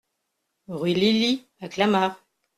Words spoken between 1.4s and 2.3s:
à Clamart